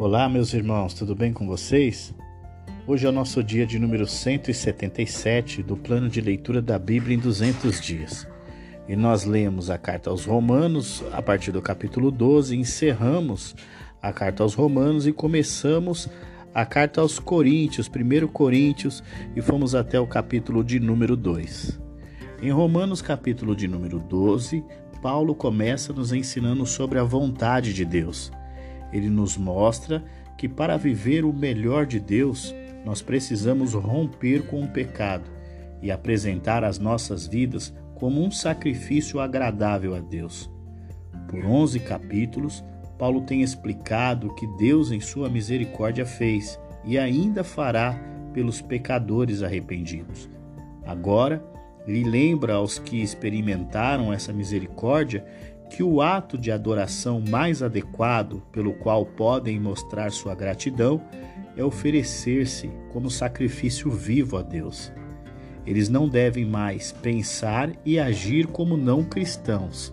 [0.00, 2.14] Olá, meus irmãos, tudo bem com vocês?
[2.86, 7.20] Hoje é o nosso dia de número 177 do plano de leitura da Bíblia em
[7.20, 8.26] 200 dias.
[8.88, 13.54] E nós lemos a carta aos Romanos a partir do capítulo 12, encerramos
[14.00, 16.08] a carta aos Romanos e começamos
[16.54, 19.04] a carta aos Coríntios, 1 Coríntios,
[19.36, 21.78] e fomos até o capítulo de número 2.
[22.40, 24.64] Em Romanos, capítulo de número 12,
[25.02, 28.32] Paulo começa nos ensinando sobre a vontade de Deus.
[28.92, 30.04] Ele nos mostra
[30.36, 32.54] que para viver o melhor de Deus,
[32.84, 35.30] nós precisamos romper com o pecado
[35.82, 40.50] e apresentar as nossas vidas como um sacrifício agradável a Deus.
[41.28, 42.64] Por 11 capítulos,
[42.98, 47.98] Paulo tem explicado o que Deus, em sua misericórdia, fez e ainda fará
[48.32, 50.28] pelos pecadores arrependidos.
[50.84, 51.44] Agora,
[51.86, 55.24] ele lembra aos que experimentaram essa misericórdia
[55.70, 61.00] que o ato de adoração mais adequado pelo qual podem mostrar sua gratidão
[61.56, 64.92] é oferecer-se como sacrifício vivo a Deus.
[65.64, 69.92] Eles não devem mais pensar e agir como não cristãos.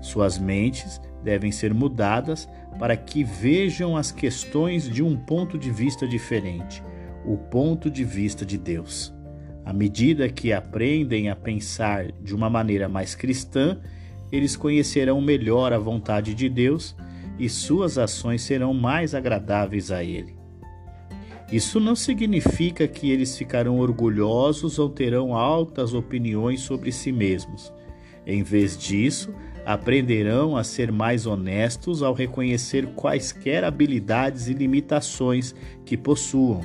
[0.00, 6.06] Suas mentes devem ser mudadas para que vejam as questões de um ponto de vista
[6.06, 6.82] diferente,
[7.26, 9.12] o ponto de vista de Deus.
[9.64, 13.78] À medida que aprendem a pensar de uma maneira mais cristã,
[14.32, 16.94] eles conhecerão melhor a vontade de Deus
[17.38, 20.34] e suas ações serão mais agradáveis a Ele.
[21.52, 27.72] Isso não significa que eles ficarão orgulhosos ou terão altas opiniões sobre si mesmos.
[28.24, 29.34] Em vez disso,
[29.66, 36.60] aprenderão a ser mais honestos ao reconhecer quaisquer habilidades e limitações que possuam.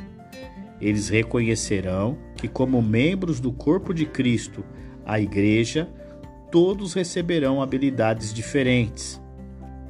[0.79, 4.63] Eles reconhecerão que, como membros do corpo de Cristo,
[5.05, 5.89] a Igreja,
[6.55, 9.21] todos receberão habilidades diferentes.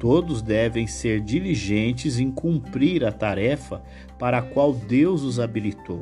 [0.00, 3.84] Todos devem ser diligentes em cumprir a tarefa
[4.18, 6.00] para a qual Deus os habilitou,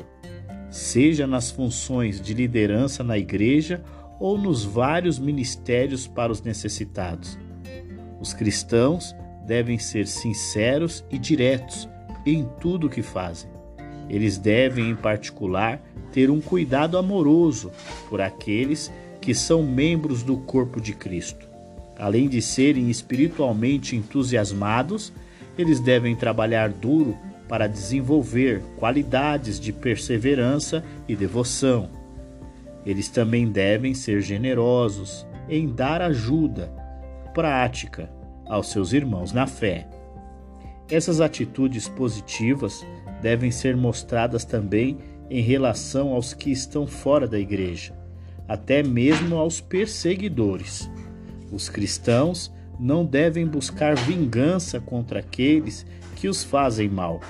[0.71, 3.85] seja nas funções de liderança na igreja
[4.19, 7.39] ou nos vários ministérios para os necessitados.
[8.19, 9.15] Os cristãos
[9.47, 11.87] devem ser sinceros e diretos
[12.25, 13.51] em tudo o que fazem.
[14.09, 17.71] Eles devem, em particular, ter um cuidado amoroso
[18.09, 18.91] por aqueles
[19.25, 21.49] que são membros do corpo de Cristo.
[21.99, 25.15] Além de serem espiritualmente entusiasmados,
[25.57, 27.17] eles devem trabalhar duro
[27.49, 31.89] para desenvolver qualidades de perseverança e devoção.
[32.85, 36.71] Eles também devem ser generosos em dar ajuda
[37.33, 38.11] prática
[38.45, 39.89] aos seus irmãos na fé.
[40.91, 42.85] Essas atitudes positivas
[43.23, 44.99] devem ser mostradas também
[45.31, 48.04] em relação aos que estão fora da igreja
[48.49, 50.91] até mesmo aos perseguidores.
[51.53, 57.21] Os cristãos não devem buscar vingança contra aqueles que os fazem mal,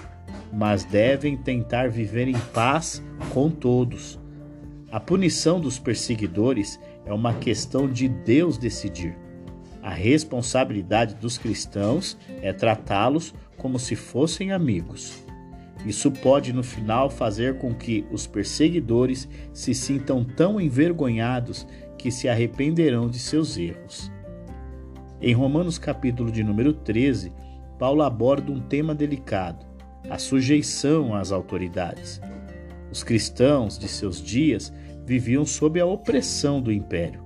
[0.53, 3.03] mas devem tentar viver em paz
[3.33, 4.19] com todos.
[4.91, 9.17] A punição dos perseguidores é uma questão de Deus decidir.
[9.83, 15.24] A responsabilidade dos cristãos é tratá-los como se fossem amigos.
[15.85, 21.67] Isso pode no final fazer com que os perseguidores se sintam tão envergonhados
[21.99, 24.11] que se arrependerão de seus erros.
[25.21, 27.33] Em Romanos capítulo de número 13,
[27.79, 29.67] Paulo aborda um tema delicado:
[30.09, 32.21] a sujeição às autoridades.
[32.91, 34.73] Os cristãos de seus dias
[35.05, 37.23] viviam sob a opressão do império.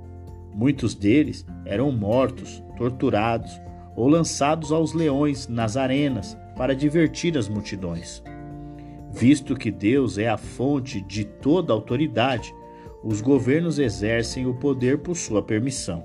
[0.55, 3.61] Muitos deles eram mortos, torturados
[3.95, 8.23] ou lançados aos leões nas arenas para divertir as multidões.
[9.11, 12.55] Visto que Deus é a fonte de toda autoridade,
[13.03, 16.05] os governos exercem o poder por sua permissão.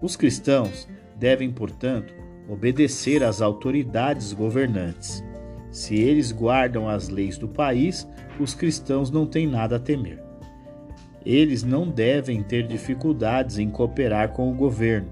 [0.00, 2.12] Os cristãos devem, portanto,
[2.48, 5.24] obedecer às autoridades governantes.
[5.70, 8.06] Se eles guardam as leis do país,
[8.38, 10.22] os cristãos não têm nada a temer.
[11.24, 15.10] Eles não devem ter dificuldades em cooperar com o governo,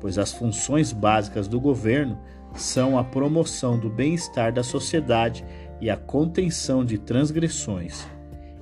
[0.00, 2.18] pois as funções básicas do governo
[2.54, 5.44] são a promoção do bem-estar da sociedade
[5.80, 8.06] e a contenção de transgressões,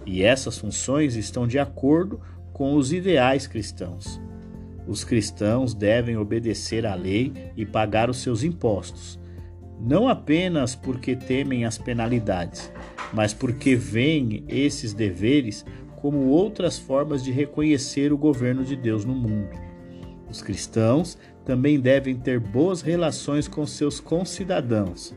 [0.04, 2.20] e essas funções estão de acordo
[2.52, 4.20] com os ideais cristãos.
[4.86, 9.18] Os cristãos devem obedecer à lei e pagar os seus impostos,
[9.80, 12.72] não apenas porque temem as penalidades,
[13.12, 15.64] mas porque veem esses deveres
[15.96, 19.58] como outras formas de reconhecer o governo de Deus no mundo.
[20.30, 25.14] Os cristãos também devem ter boas relações com seus concidadãos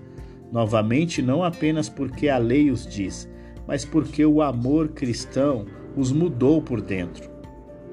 [0.52, 3.30] Novamente, não apenas porque a lei os diz,
[3.68, 5.66] mas porque o amor cristão
[5.96, 7.30] os mudou por dentro.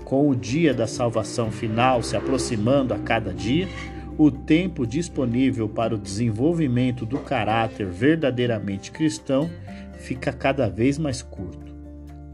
[0.04, 3.68] Com o dia da salvação final se aproximando a cada dia,
[4.16, 9.50] o tempo disponível para o desenvolvimento do caráter verdadeiramente cristão
[9.98, 11.74] fica cada vez mais curto.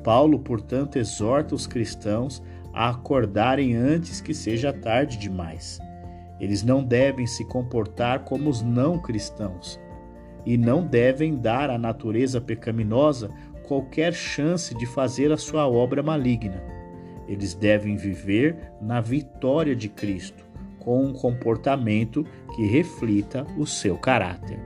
[0.05, 2.43] Paulo, portanto, exorta os cristãos
[2.73, 5.81] a acordarem antes que seja tarde demais.
[6.39, 9.81] Eles não devem se comportar como os não cristãos
[10.45, 13.31] e não devem dar à natureza pecaminosa
[13.67, 16.63] qualquer chance de fazer a sua obra maligna.
[17.29, 20.45] Eles devem viver na vitória de Cristo,
[20.79, 24.59] com um comportamento que reflita o seu caráter.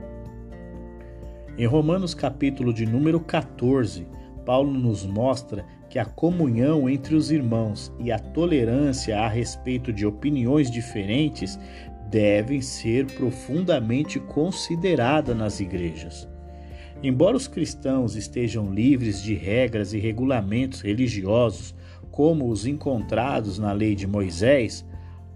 [1.57, 4.05] Em Romanos capítulo de número 14,
[4.45, 10.05] Paulo nos mostra que a comunhão entre os irmãos e a tolerância a respeito de
[10.05, 11.57] opiniões diferentes
[12.09, 16.27] devem ser profundamente considerada nas igrejas.
[17.03, 21.75] Embora os cristãos estejam livres de regras e regulamentos religiosos,
[22.09, 24.83] como os encontrados na lei de Moisés,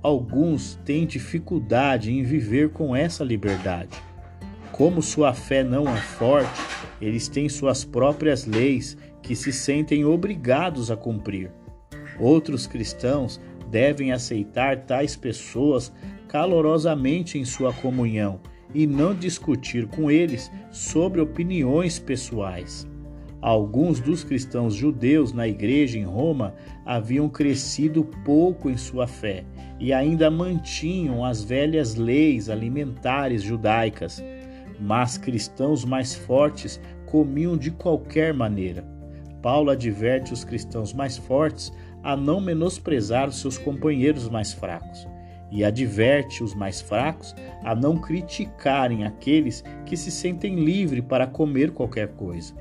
[0.01, 3.95] alguns têm dificuldade em viver com essa liberdade.
[4.71, 6.59] Como sua fé não é forte,
[6.99, 11.51] eles têm suas próprias leis que se sentem obrigados a cumprir.
[12.19, 13.39] Outros cristãos
[13.71, 15.91] devem aceitar tais pessoas
[16.27, 18.39] calorosamente em sua comunhão
[18.75, 22.87] e não discutir com eles sobre opiniões pessoais.
[23.41, 26.53] Alguns dos cristãos judeus na igreja em Roma
[26.85, 29.43] haviam crescido pouco em sua fé
[29.79, 34.23] e ainda mantinham as velhas leis alimentares judaicas,
[34.79, 38.85] mas cristãos mais fortes comiam de qualquer maneira.
[39.41, 45.07] Paulo adverte os cristãos mais fortes a não menosprezar os seus companheiros mais fracos
[45.51, 51.71] e adverte os mais fracos a não criticarem aqueles que se sentem livres para comer
[51.71, 52.55] qualquer coisa.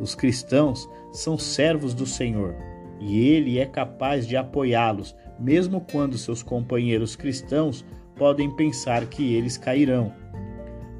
[0.00, 2.54] Os cristãos são servos do Senhor
[2.98, 7.84] e ele é capaz de apoiá-los, mesmo quando seus companheiros cristãos
[8.16, 10.12] podem pensar que eles cairão.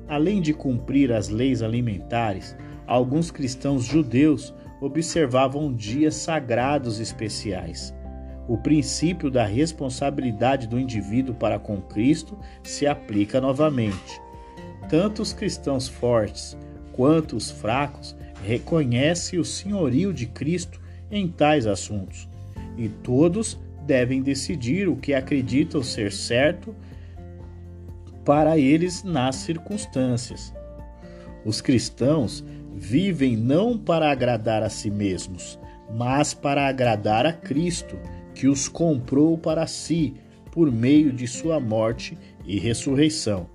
[0.08, 2.56] Além de cumprir as leis alimentares,
[2.86, 7.94] alguns cristãos judeus observavam dias sagrados especiais.
[8.48, 14.20] O princípio da responsabilidade do indivíduo para com Cristo se aplica novamente.
[14.88, 16.56] Tanto os cristãos fortes
[16.92, 20.80] quanto os fracos reconhecem o senhorio de Cristo
[21.10, 22.28] em tais assuntos,
[22.76, 26.74] e todos devem decidir o que acreditam ser certo
[28.24, 30.52] para eles nas circunstâncias.
[31.44, 32.44] Os cristãos
[32.74, 35.58] vivem não para agradar a si mesmos,
[35.92, 37.98] mas para agradar a Cristo
[38.34, 40.14] que os comprou para si
[40.50, 43.48] por meio de sua morte e ressurreição.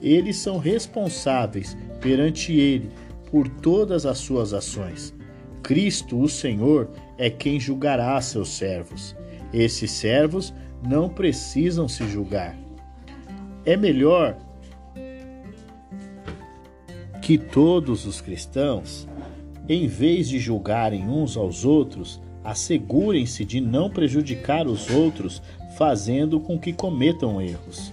[0.00, 2.90] Eles são responsáveis perante Ele
[3.30, 5.14] por todas as suas ações.
[5.62, 9.16] Cristo, o Senhor, é quem julgará seus servos.
[9.52, 10.54] Esses servos
[10.86, 12.56] não precisam se julgar.
[13.64, 14.36] É melhor
[17.26, 19.04] que todos os cristãos,
[19.68, 25.42] em vez de julgarem uns aos outros, assegurem-se de não prejudicar os outros
[25.76, 27.92] fazendo com que cometam erros.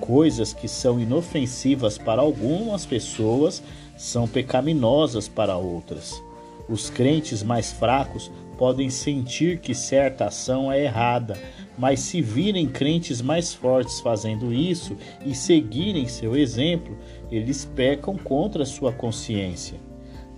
[0.00, 3.62] Coisas que são inofensivas para algumas pessoas
[3.96, 6.20] são pecaminosas para outras.
[6.68, 11.40] Os crentes mais fracos podem sentir que certa ação é errada,
[11.76, 16.96] mas se virem crentes mais fortes fazendo isso e seguirem seu exemplo,
[17.30, 19.80] eles pecam contra sua consciência.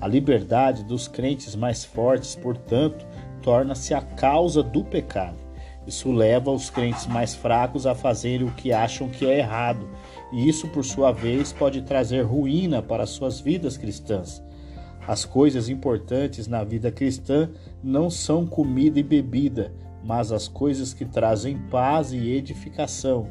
[0.01, 3.07] A liberdade dos crentes mais fortes, portanto,
[3.43, 5.37] torna-se a causa do pecado.
[5.87, 9.87] Isso leva os crentes mais fracos a fazerem o que acham que é errado,
[10.33, 14.43] e isso, por sua vez, pode trazer ruína para suas vidas cristãs.
[15.07, 17.51] As coisas importantes na vida cristã
[17.83, 19.73] não são comida e bebida,
[20.05, 23.29] mas as coisas que trazem paz e edificação.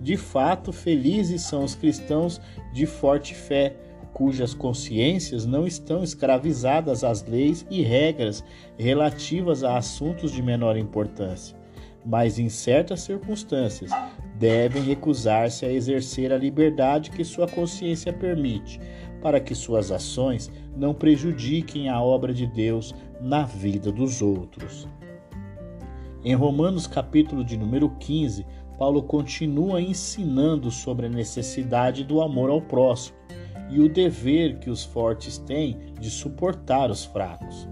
[0.00, 2.40] De fato, felizes são os cristãos
[2.72, 3.76] de forte fé,
[4.12, 8.44] cujas consciências não estão escravizadas às leis e regras
[8.78, 11.56] relativas a assuntos de menor importância,
[12.06, 13.90] mas em certas circunstâncias
[14.38, 18.80] devem recusar-se a exercer a liberdade que sua consciência permite,
[19.20, 24.86] para que suas ações não prejudiquem a obra de Deus na vida dos outros.
[26.24, 28.46] Em Romanos capítulo de número 15,
[28.78, 33.18] Paulo continua ensinando sobre a necessidade do amor ao próximo
[33.70, 37.68] e o dever que os fortes têm de suportar os fracos.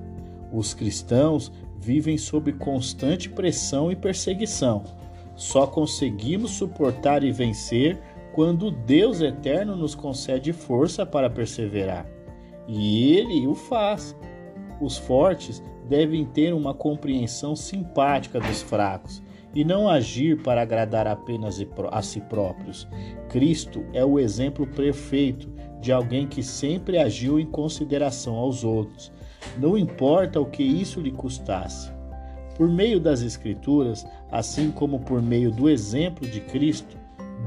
[0.52, 4.84] Os cristãos vivem sob constante pressão e perseguição.
[5.34, 7.98] Só conseguimos suportar e vencer
[8.34, 12.06] quando Deus eterno nos concede força para perseverar.
[12.68, 14.14] E Ele o faz.
[14.82, 19.22] Os fortes devem ter uma compreensão simpática dos fracos
[19.54, 22.88] e não agir para agradar apenas a si próprios.
[23.28, 25.48] Cristo é o exemplo perfeito
[25.80, 29.12] de alguém que sempre agiu em consideração aos outros,
[29.56, 31.92] não importa o que isso lhe custasse.
[32.56, 36.96] Por meio das Escrituras, assim como por meio do exemplo de Cristo,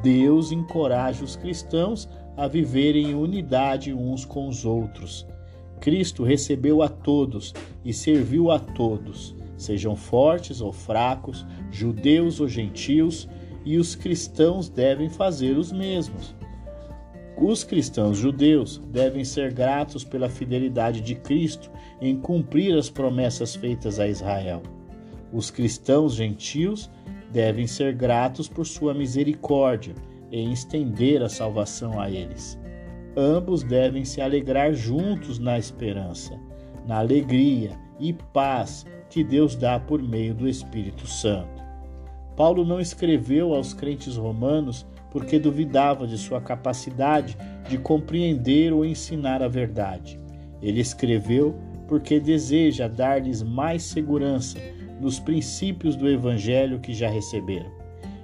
[0.02, 5.28] Deus encoraja os cristãos a viverem em unidade uns com os outros.
[5.86, 13.30] Cristo recebeu a todos e serviu a todos, sejam fortes ou fracos, judeus ou gentios,
[13.64, 16.36] e os cristãos devem fazer os mesmos.
[17.38, 21.70] Os cristãos judeus devem ser gratos pela fidelidade de Cristo
[22.02, 24.64] em cumprir as promessas feitas a Israel.
[25.32, 26.90] Os cristãos gentios
[27.32, 29.94] devem ser gratos por sua misericórdia
[30.32, 32.58] em estender a salvação a eles.
[33.18, 36.38] Ambos devem se alegrar juntos na esperança,
[36.86, 41.64] na alegria e paz que Deus dá por meio do Espírito Santo.
[42.36, 47.38] Paulo não escreveu aos crentes romanos porque duvidava de sua capacidade
[47.70, 50.20] de compreender ou ensinar a verdade.
[50.62, 51.56] Ele escreveu
[51.88, 54.60] porque deseja dar-lhes mais segurança
[55.00, 57.72] nos princípios do Evangelho que já receberam.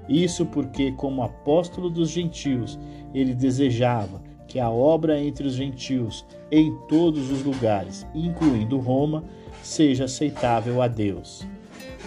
[0.09, 2.77] Isso porque, como apóstolo dos gentios,
[3.13, 9.23] ele desejava que a obra entre os gentios, em todos os lugares, incluindo Roma,
[9.63, 11.47] seja aceitável a Deus.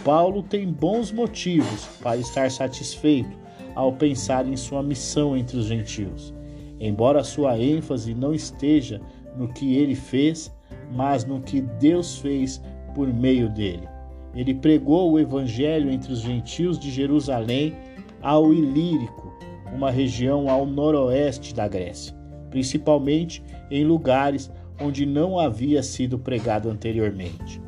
[0.04, 3.34] Paulo tem bons motivos para estar satisfeito
[3.74, 6.34] ao pensar em sua missão entre os gentios.
[6.78, 9.00] Embora sua ênfase não esteja
[9.38, 10.54] no que ele fez,
[10.92, 12.60] mas no que Deus fez
[12.94, 13.88] por meio dele.
[14.34, 17.74] Ele pregou o evangelho entre os gentios de Jerusalém
[18.20, 19.32] ao Ilírico,
[19.74, 22.14] uma região ao noroeste da Grécia,
[22.54, 24.48] principalmente em lugares
[24.80, 27.60] onde não havia sido pregado anteriormente.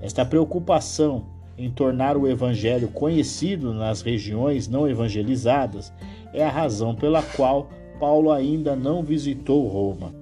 [0.00, 1.26] Esta preocupação
[1.58, 5.92] em tornar o evangelho conhecido nas regiões não evangelizadas
[6.32, 7.68] é a razão pela qual
[7.98, 10.14] Paulo ainda não visitou Roma.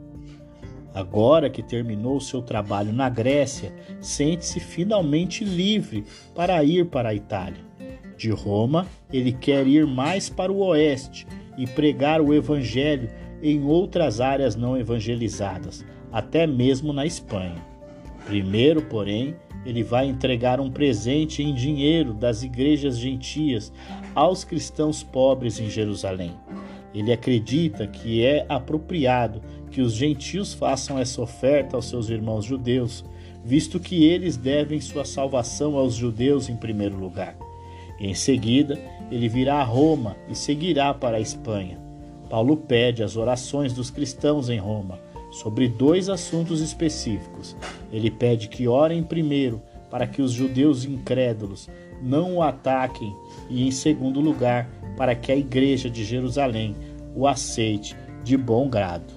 [0.94, 3.70] Agora que terminou seu trabalho na Grécia,
[4.00, 7.60] sente-se finalmente livre para ir para a Itália.
[8.16, 11.26] De Roma, ele quer ir mais para o oeste
[11.58, 13.10] e pregar o evangelho
[13.42, 17.64] em outras áreas não evangelizadas, até mesmo na Espanha.
[18.26, 23.72] Primeiro, porém, ele vai entregar um presente em dinheiro das igrejas gentias
[24.14, 26.32] aos cristãos pobres em Jerusalém.
[26.94, 33.04] Ele acredita que é apropriado que os gentios façam essa oferta aos seus irmãos judeus,
[33.44, 37.36] visto que eles devem sua salvação aos judeus em primeiro lugar.
[37.98, 38.78] Em seguida,
[39.10, 41.85] ele virá a Roma e seguirá para a Espanha.
[42.28, 44.98] Paulo pede as orações dos cristãos em Roma
[45.30, 47.56] sobre dois assuntos específicos.
[47.92, 51.68] Ele pede que orem primeiro para que os judeus incrédulos
[52.02, 53.14] não o ataquem
[53.48, 56.74] e, em segundo lugar, para que a igreja de Jerusalém
[57.14, 59.14] o aceite de bom grado.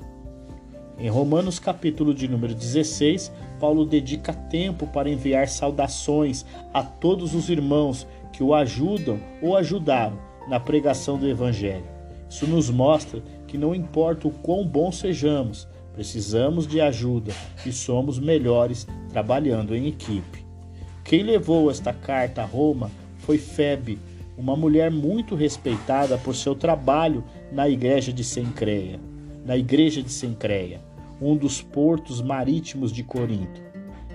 [0.98, 7.50] Em Romanos capítulo de número 16, Paulo dedica tempo para enviar saudações a todos os
[7.50, 11.99] irmãos que o ajudam ou ajudaram na pregação do evangelho.
[12.30, 17.34] Isso nos mostra que não importa o quão bom sejamos, precisamos de ajuda
[17.66, 20.46] e somos melhores trabalhando em equipe.
[21.04, 23.98] Quem levou esta carta a Roma foi Febe,
[24.38, 29.00] uma mulher muito respeitada por seu trabalho na igreja de Sencreia.
[29.44, 30.88] Na igreja de Sencreia
[31.22, 33.62] um dos portos marítimos de Corinto.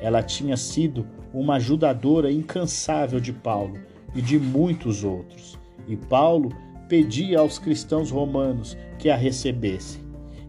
[0.00, 3.78] Ela tinha sido uma ajudadora incansável de Paulo
[4.14, 6.50] e de muitos outros, e Paulo
[6.88, 10.00] pedia aos cristãos romanos que a recebessem.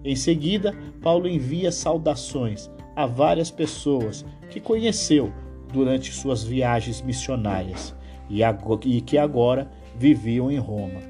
[0.03, 5.31] Em seguida, Paulo envia saudações a várias pessoas que conheceu
[5.73, 7.95] durante suas viagens missionárias
[8.29, 11.01] e que agora viviam em Roma.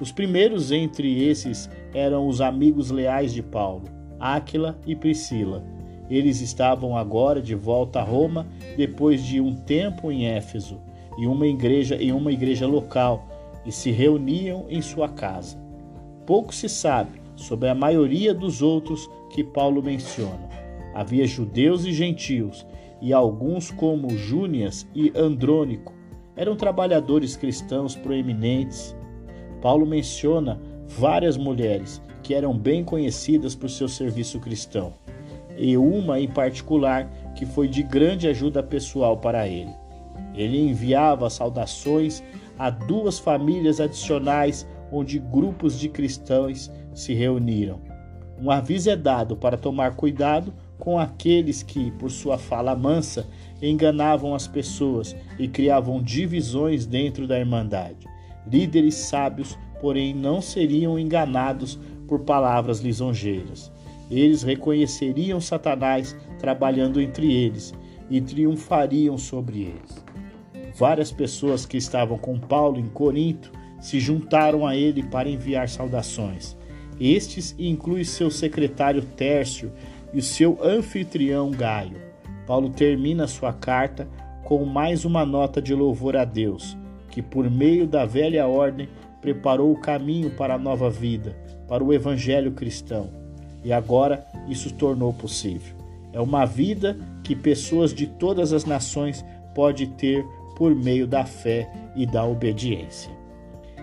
[0.00, 3.84] Os primeiros entre esses eram os amigos leais de Paulo,
[4.18, 5.64] Áquila e Priscila.
[6.10, 10.80] Eles estavam agora de volta a Roma depois de um tempo em Éfeso
[11.18, 13.28] e uma igreja em uma igreja local
[13.64, 15.58] e se reuniam em sua casa.
[16.26, 20.48] Pouco se sabe sobre a maioria dos outros que Paulo menciona.
[20.94, 22.66] Havia judeus e gentios,
[23.00, 25.92] e alguns como Júnias e Andrônico
[26.36, 28.96] eram trabalhadores cristãos proeminentes.
[29.60, 34.92] Paulo menciona várias mulheres que eram bem conhecidas por seu serviço cristão,
[35.56, 39.72] e uma em particular que foi de grande ajuda pessoal para ele.
[40.34, 42.22] Ele enviava saudações
[42.58, 47.80] a duas famílias adicionais onde grupos de cristãos se reuniram.
[48.40, 53.26] Um aviso é dado para tomar cuidado com aqueles que, por sua fala mansa,
[53.62, 58.06] enganavam as pessoas e criavam divisões dentro da Irmandade.
[58.50, 63.72] Líderes sábios, porém, não seriam enganados por palavras lisonjeiras.
[64.10, 67.72] Eles reconheceriam Satanás trabalhando entre eles
[68.10, 70.03] e triunfariam sobre eles.
[70.76, 76.56] Várias pessoas que estavam com Paulo em Corinto se juntaram a ele para enviar saudações.
[77.00, 79.72] Estes incluem seu secretário Tércio
[80.12, 81.96] e seu anfitrião Gaio.
[82.46, 84.08] Paulo termina sua carta
[84.42, 86.76] com mais uma nota de louvor a Deus,
[87.10, 88.88] que por meio da velha ordem
[89.20, 93.10] preparou o caminho para a nova vida, para o evangelho cristão.
[93.64, 95.74] E agora isso tornou possível.
[96.12, 100.24] É uma vida que pessoas de todas as nações podem ter
[100.56, 103.12] por meio da fé e da obediência.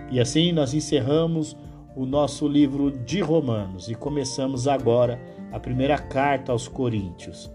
[0.10, 1.56] E assim nós encerramos
[1.96, 5.20] o nosso livro de Romanos e começamos agora
[5.51, 7.51] a primeira carta aos Coríntios.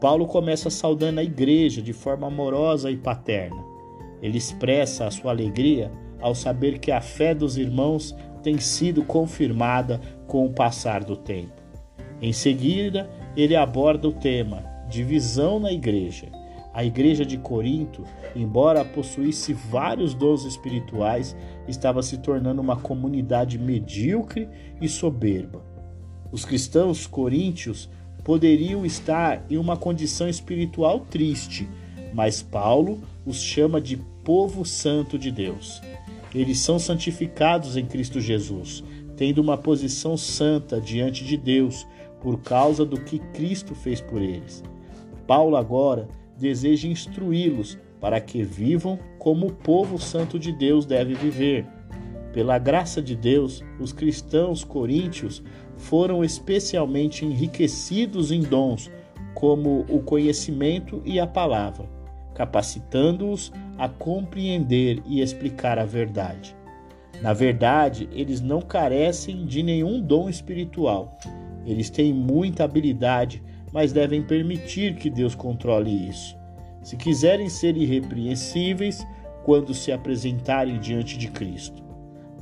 [0.00, 3.64] Paulo começa saudando a igreja de forma amorosa e paterna.
[4.20, 10.00] Ele expressa a sua alegria ao saber que a fé dos irmãos tem sido confirmada
[10.26, 11.62] com o passar do tempo.
[12.20, 16.26] Em seguida, ele aborda o tema divisão na igreja.
[16.74, 18.02] A igreja de Corinto,
[18.34, 21.36] embora possuísse vários dons espirituais,
[21.68, 24.48] estava se tornando uma comunidade medíocre
[24.80, 25.62] e soberba.
[26.30, 27.90] Os cristãos coríntios
[28.24, 31.68] poderiam estar em uma condição espiritual triste,
[32.14, 35.82] mas Paulo os chama de povo santo de Deus.
[36.34, 38.82] Eles são santificados em Cristo Jesus,
[39.16, 41.86] tendo uma posição santa diante de Deus
[42.22, 44.62] por causa do que Cristo fez por eles.
[45.26, 46.08] Paulo agora
[46.42, 51.64] deseja instruí-los para que vivam como o povo santo de Deus deve viver.
[52.32, 55.42] Pela graça de Deus, os cristãos coríntios
[55.76, 58.90] foram especialmente enriquecidos em dons,
[59.34, 61.88] como o conhecimento e a palavra,
[62.34, 66.56] capacitando-os a compreender e explicar a verdade.
[67.22, 71.16] Na verdade, eles não carecem de nenhum dom espiritual.
[71.64, 76.41] Eles têm muita habilidade, mas devem permitir que Deus controle isso.
[76.82, 79.06] Se quiserem ser irrepreensíveis
[79.44, 81.82] quando se apresentarem diante de Cristo.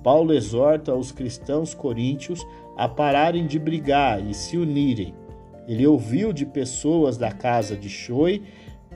[0.03, 5.15] Paulo exorta os cristãos coríntios a pararem de brigar e se unirem.
[5.69, 8.43] Ele ouviu de pessoas da casa de Choi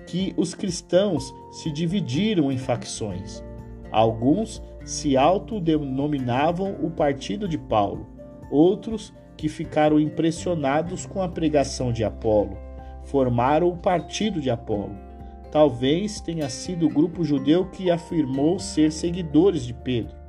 [0.06, 3.44] que os cristãos se dividiram em facções.
[3.90, 8.06] Alguns se autodenominavam o partido de Paulo,
[8.50, 12.56] outros, que ficaram impressionados com a pregação de Apolo,
[13.04, 14.96] formaram o partido de Apolo.
[15.54, 20.24] Talvez tenha sido o grupo judeu que afirmou ser seguidores de Pedro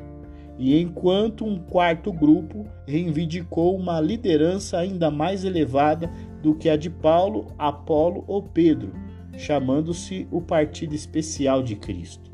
[0.55, 6.11] e enquanto um quarto grupo reivindicou uma liderança ainda mais elevada
[6.43, 8.93] do que a de Paulo, Apolo ou Pedro,
[9.35, 12.29] chamando-se o Partido Especial de Cristo.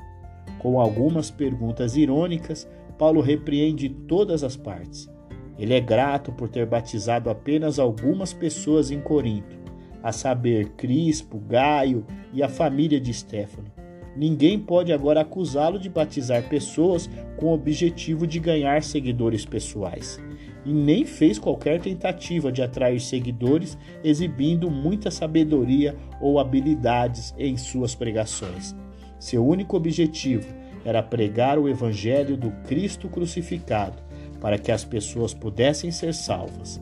[0.59, 5.09] Com algumas perguntas irônicas, Paulo repreende todas as partes.
[5.57, 9.60] Ele é grato por ter batizado apenas algumas pessoas em Corinto,
[10.03, 13.71] a saber, Crispo, Gaio e a família de Stefano.
[14.15, 20.19] Ninguém pode agora acusá-lo de batizar pessoas com o objetivo de ganhar seguidores pessoais.
[20.65, 27.95] E nem fez qualquer tentativa de atrair seguidores exibindo muita sabedoria ou habilidades em suas
[27.95, 28.75] pregações.
[29.17, 30.47] Seu único objetivo
[30.83, 33.97] era pregar o evangelho do Cristo crucificado,
[34.39, 36.81] para que as pessoas pudessem ser salvas.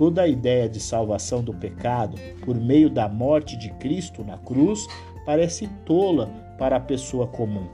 [0.00, 4.86] Toda a ideia de salvação do pecado por meio da morte de Cristo na cruz
[5.26, 7.66] parece tola para a pessoa comum,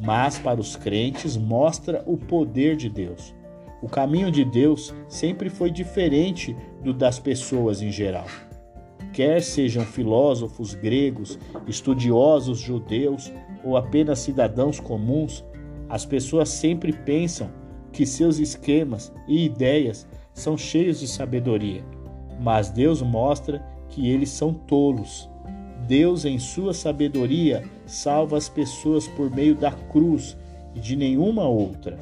[0.00, 3.34] mas para os crentes mostra o poder de Deus.
[3.82, 8.26] O caminho de Deus sempre foi diferente do das pessoas em geral.
[9.12, 13.32] Quer sejam filósofos gregos, estudiosos judeus
[13.64, 15.44] ou apenas cidadãos comuns,
[15.88, 17.50] as pessoas sempre pensam
[17.92, 21.82] que seus esquemas e ideias são cheios de sabedoria,
[22.38, 25.30] mas Deus mostra que eles são tolos
[25.86, 30.36] Deus, em sua sabedoria, salva as pessoas por meio da cruz
[30.74, 31.98] e de nenhuma outra.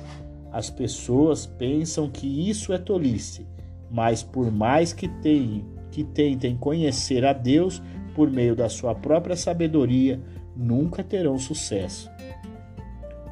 [0.52, 3.46] As pessoas pensam que isso é tolice,
[3.90, 7.82] mas por mais que tenham, que tentem conhecer a Deus
[8.14, 10.20] por meio da sua própria sabedoria,
[10.56, 12.08] nunca terão sucesso.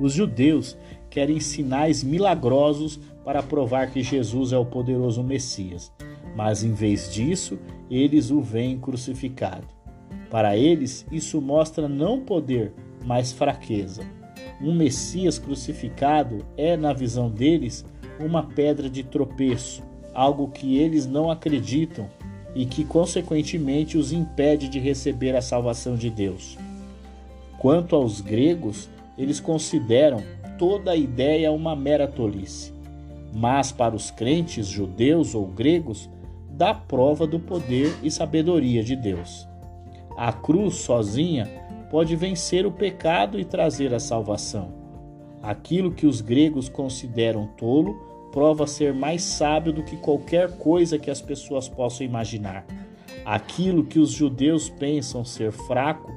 [0.01, 0.77] Os judeus
[1.11, 5.93] querem sinais milagrosos para provar que Jesus é o poderoso Messias,
[6.37, 7.59] mas em vez disso,
[7.91, 9.67] eles o veem crucificado.
[10.31, 12.73] Para eles, isso mostra não poder,
[13.05, 14.03] mas fraqueza.
[14.63, 17.85] Um Messias crucificado é, na visão deles,
[18.21, 19.83] uma pedra de tropeço,
[20.15, 22.09] algo que eles não acreditam
[22.55, 26.57] e que, consequentemente, os impede de receber a salvação de Deus.
[27.59, 30.23] Quanto aos gregos, eles consideram
[30.61, 32.71] toda a ideia uma mera tolice.
[33.33, 36.11] Mas para os crentes judeus ou gregos,
[36.51, 39.49] dá prova do poder e sabedoria de Deus.
[40.19, 41.49] A cruz sozinha
[41.91, 44.75] pode vencer o pecado e trazer a salvação.
[45.43, 47.95] Aquilo que os gregos consideram tolo
[48.31, 52.67] prova ser mais sábio do que qualquer coisa que as pessoas possam imaginar.
[53.25, 56.13] Aquilo que os judeus pensam ser fraco,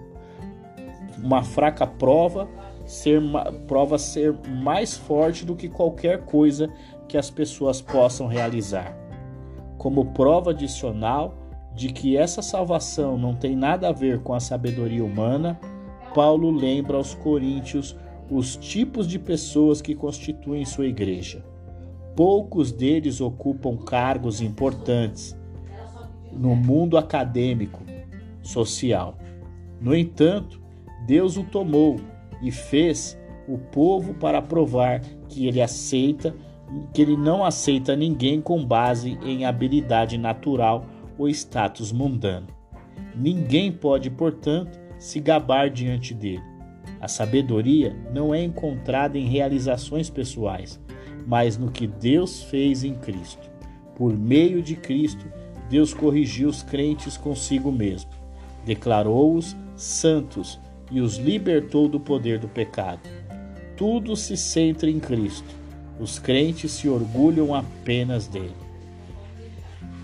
[1.24, 2.50] uma fraca prova,
[2.86, 3.22] ser
[3.68, 6.70] prova ser mais forte do que qualquer coisa
[7.08, 8.98] que as pessoas possam realizar.
[9.78, 11.36] Como prova adicional
[11.76, 15.60] de que essa salvação não tem nada a ver com a sabedoria humana,
[16.14, 17.96] Paulo lembra aos coríntios
[18.30, 21.44] os tipos de pessoas que constituem sua igreja.
[22.16, 25.36] Poucos deles ocupam cargos importantes
[26.32, 27.82] no mundo acadêmico,
[28.42, 29.18] social.
[29.82, 30.62] No entanto,
[31.06, 32.00] Deus o tomou
[32.44, 36.36] e fez o povo para provar que ele aceita,
[36.94, 40.86] que ele não aceita ninguém com base em habilidade natural
[41.18, 42.48] ou status mundano.
[43.16, 46.44] Ninguém pode, portanto, se gabar diante dele.
[47.00, 50.80] A sabedoria não é encontrada em realizações pessoais,
[51.26, 53.52] mas no que Deus fez em Cristo.
[53.96, 55.26] Por meio de Cristo,
[55.70, 58.12] Deus corrigiu os crentes consigo mesmo,
[58.66, 60.60] declarou-os santos
[60.94, 63.02] e os libertou do poder do pecado.
[63.76, 65.56] Tudo se centra em Cristo.
[66.00, 68.54] Os crentes se orgulham apenas dele.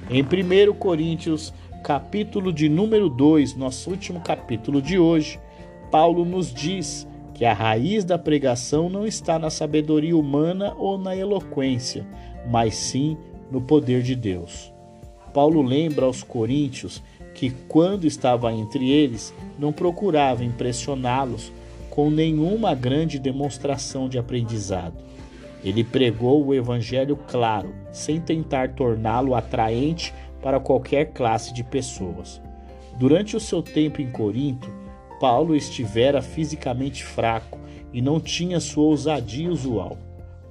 [0.09, 5.39] Em 1 Coríntios, capítulo de número 2, nosso último capítulo de hoje,
[5.91, 11.15] Paulo nos diz que a raiz da pregação não está na sabedoria humana ou na
[11.15, 12.05] eloquência,
[12.49, 13.15] mas sim
[13.51, 14.73] no poder de Deus.
[15.33, 21.51] Paulo lembra aos coríntios que, quando estava entre eles, não procurava impressioná-los
[21.89, 24.95] com nenhuma grande demonstração de aprendizado.
[25.63, 32.41] Ele pregou o evangelho claro, sem tentar torná-lo atraente para qualquer classe de pessoas.
[32.97, 34.71] Durante o seu tempo em Corinto,
[35.19, 37.59] Paulo estivera fisicamente fraco
[37.93, 39.97] e não tinha sua ousadia usual.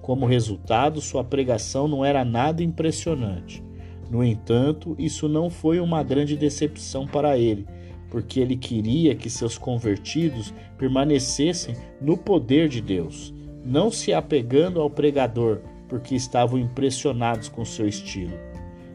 [0.02, 3.62] Como resultado, sua pregação não era nada impressionante.
[4.10, 7.66] No entanto, isso não foi uma grande decepção para ele,
[8.10, 14.88] porque ele queria que seus convertidos permanecessem no poder de Deus, não se apegando ao
[14.88, 18.34] pregador, porque estavam impressionados com seu estilo.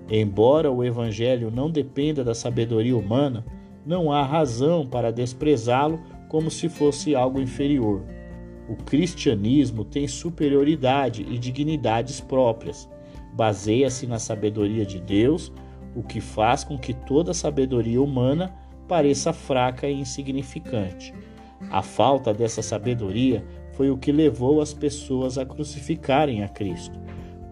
[0.10, 3.46] Embora o evangelho não dependa da sabedoria humana,
[3.86, 8.04] não há razão para desprezá-lo como se fosse algo inferior.
[8.68, 12.90] O cristianismo tem superioridade e dignidades próprias.
[13.34, 15.52] Baseia-se na sabedoria de Deus,
[15.96, 18.54] o que faz com que toda sabedoria humana
[18.88, 21.14] pareça fraca e insignificante.
[21.72, 23.44] A falta dessa sabedoria
[23.74, 27.00] foi o que levou as pessoas a crucificarem a Cristo.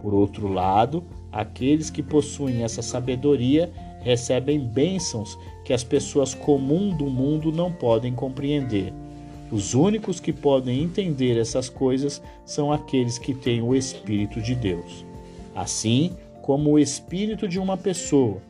[0.01, 7.05] Por outro lado, aqueles que possuem essa sabedoria recebem bênçãos que as pessoas comuns do
[7.05, 8.93] mundo não podem compreender.
[9.51, 15.05] Os únicos que podem entender essas coisas são aqueles que têm o Espírito de Deus.
[15.55, 18.41] Assim como o espírito de uma pessoa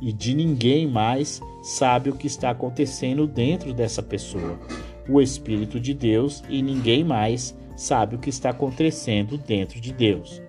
[0.00, 4.58] e de ninguém mais sabe o que está acontecendo dentro dessa pessoa.
[5.08, 10.42] O Espírito de Deus e ninguém mais sabe o que está acontecendo dentro de Deus.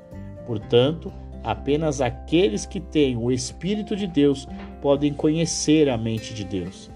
[0.46, 1.14] Portanto,
[1.48, 4.46] Apenas aqueles que têm o Espírito de Deus
[4.82, 6.92] podem conhecer a mente de Deus.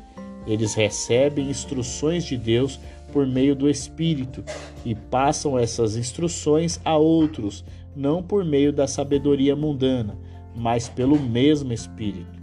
[0.46, 2.78] Eles recebem instruções de Deus
[3.14, 4.44] por meio do Espírito
[4.84, 7.64] e passam essas instruções a outros,
[7.96, 10.18] não por meio da sabedoria mundana,
[10.56, 12.40] mas pelo mesmo Espírito.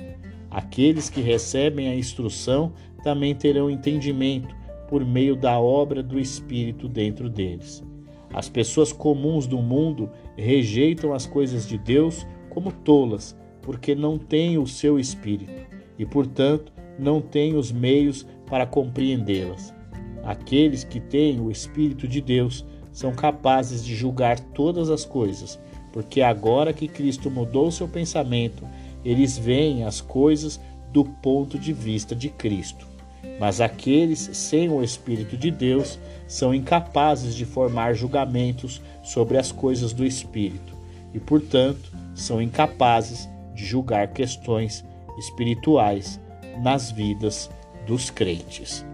[0.51, 4.55] Aqueles que recebem a instrução também terão entendimento
[4.89, 7.85] por meio da obra do Espírito dentro deles.
[8.33, 14.59] As pessoas comuns do mundo rejeitam as coisas de Deus como tolas, porque não têm
[14.59, 15.67] o seu espírito
[15.99, 19.75] e, portanto, não têm os meios para compreendê-las.
[20.25, 22.67] Aqueles que têm o Espírito de Deus
[22.99, 25.57] são capazes de julgar todas as coisas,
[25.93, 28.67] porque agora que Cristo mudou seu pensamento,
[29.05, 30.61] eles veem as coisas
[30.93, 32.89] do ponto de vista de Cristo.
[33.39, 39.93] Mas aqueles sem o Espírito de Deus são incapazes de formar julgamentos sobre as coisas
[39.93, 40.75] do Espírito
[41.15, 44.85] e, portanto, são incapazes de julgar questões
[45.17, 46.19] espirituais
[46.65, 47.49] nas vidas
[47.87, 48.85] dos crentes.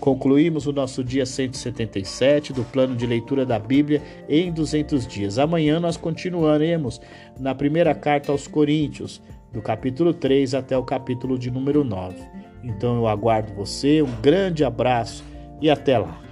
[0.00, 5.38] Concluímos o nosso dia 177 do plano de leitura da Bíblia em 200 dias.
[5.38, 7.00] Amanhã nós continuaremos
[7.38, 9.20] na primeira carta aos Coríntios
[9.52, 12.16] do capítulo 3 até o capítulo de número 9.
[12.62, 15.24] Então eu aguardo você, um grande abraço
[15.60, 16.25] e até lá.